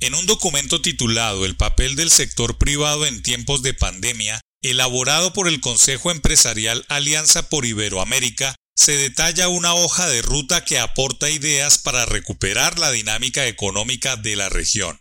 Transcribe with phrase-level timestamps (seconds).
[0.00, 5.48] En un documento titulado El papel del sector privado en tiempos de pandemia, elaborado por
[5.48, 11.78] el Consejo Empresarial Alianza por Iberoamérica, se detalla una hoja de ruta que aporta ideas
[11.78, 15.00] para recuperar la dinámica económica de la región.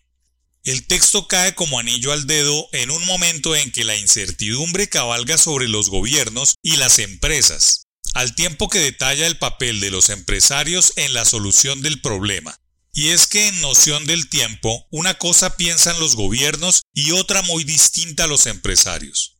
[0.64, 5.38] El texto cae como anillo al dedo en un momento en que la incertidumbre cabalga
[5.38, 7.84] sobre los gobiernos y las empresas,
[8.16, 12.58] al tiempo que detalla el papel de los empresarios en la solución del problema.
[12.98, 17.64] Y es que en noción del tiempo, una cosa piensan los gobiernos y otra muy
[17.64, 19.38] distinta a los empresarios.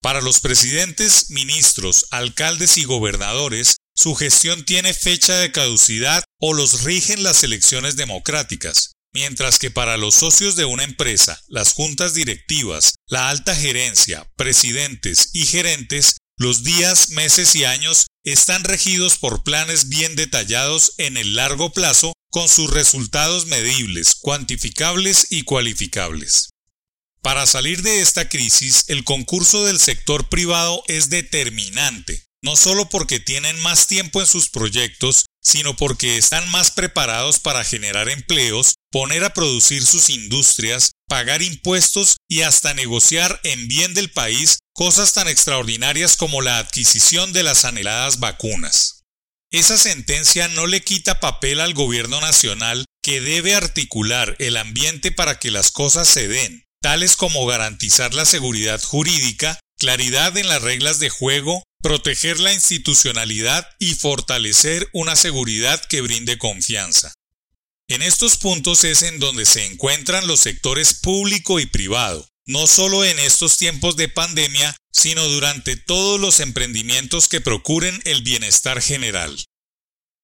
[0.00, 6.84] Para los presidentes, ministros, alcaldes y gobernadores, su gestión tiene fecha de caducidad o los
[6.84, 12.94] rigen las elecciones democráticas, Mientras que para los socios de una empresa, las juntas directivas,
[13.06, 19.88] la alta gerencia, presidentes y gerentes, los días, meses y años están regidos por planes
[19.88, 26.50] bien detallados en el largo plazo con sus resultados medibles, cuantificables y cualificables.
[27.22, 33.20] Para salir de esta crisis, el concurso del sector privado es determinante, no solo porque
[33.20, 39.22] tienen más tiempo en sus proyectos, sino porque están más preparados para generar empleos, poner
[39.22, 45.28] a producir sus industrias, pagar impuestos y hasta negociar en bien del país cosas tan
[45.28, 48.93] extraordinarias como la adquisición de las anheladas vacunas.
[49.54, 55.38] Esa sentencia no le quita papel al gobierno nacional que debe articular el ambiente para
[55.38, 60.98] que las cosas se den, tales como garantizar la seguridad jurídica, claridad en las reglas
[60.98, 67.12] de juego, proteger la institucionalidad y fortalecer una seguridad que brinde confianza.
[67.86, 73.04] En estos puntos es en donde se encuentran los sectores público y privado, no solo
[73.04, 79.44] en estos tiempos de pandemia, sino durante todos los emprendimientos que procuren el bienestar general.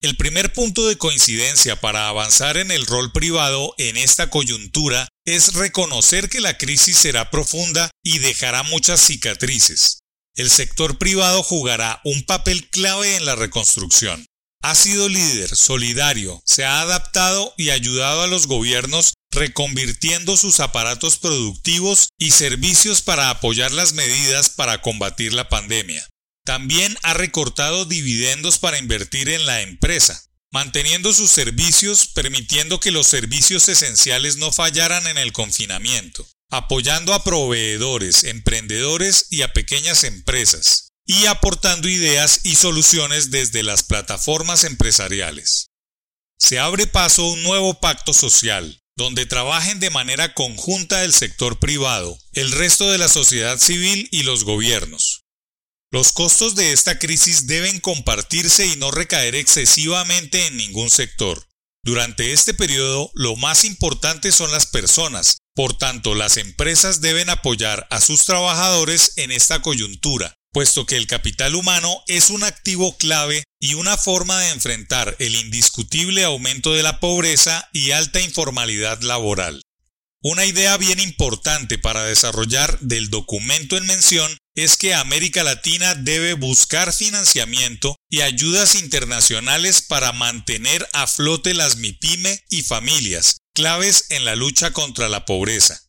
[0.01, 5.53] El primer punto de coincidencia para avanzar en el rol privado en esta coyuntura es
[5.53, 10.01] reconocer que la crisis será profunda y dejará muchas cicatrices
[10.41, 14.25] el sector privado jugará un papel clave en la reconstrucción.
[14.63, 21.19] Ha sido líder, solidario, se ha adaptado y ayudado a los gobiernos reconvirtiendo sus aparatos
[21.19, 26.07] productivos y servicios para apoyar las medidas para combatir la pandemia.
[26.45, 33.07] También ha recortado dividendos para invertir en la empresa, manteniendo sus servicios, permitiendo que los
[33.07, 40.93] servicios esenciales no fallaran en el confinamiento apoyando a proveedores, emprendedores y a pequeñas empresas,
[41.07, 45.69] y aportando ideas y soluciones desde las plataformas empresariales.
[46.39, 52.19] Se abre paso un nuevo pacto social, donde trabajen de manera conjunta el sector privado,
[52.35, 55.25] el resto de la sociedad civil y los gobiernos.
[55.91, 61.49] Los costos de esta crisis deben compartirse y no recaer excesivamente en ningún sector.
[61.83, 67.87] Durante este periodo, lo más importante son las personas, por tanto, las empresas deben apoyar
[67.91, 73.45] a sus trabajadores en esta coyuntura, puesto que el capital humano es un activo clave
[73.61, 79.63] y una forma de enfrentar el indiscutible aumento de la pobreza y alta informalidad laboral.
[80.23, 86.35] Una idea bien importante para desarrollar del documento en mención es que América Latina debe
[86.35, 94.27] buscar financiamiento y ayudas internacionales para mantener a flote las MIPYME y familias, claves en
[94.27, 95.81] la lucha contra la pobreza.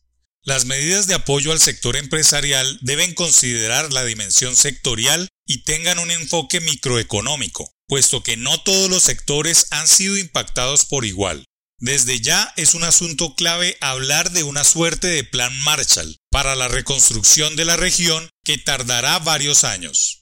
[0.44, 6.10] Las medidas de apoyo al sector empresarial deben considerar la dimensión sectorial y tengan un
[6.10, 11.44] enfoque microeconómico, puesto que no todos los sectores han sido impactados por igual.
[11.78, 16.66] Desde ya es un asunto clave hablar de una suerte de plan Marshall para la
[16.66, 20.21] reconstrucción de la región que tardará varios años.